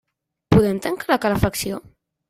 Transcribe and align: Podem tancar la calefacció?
Podem 0.55 0.79
tancar 0.87 1.13
la 1.13 1.21
calefacció? 1.27 1.83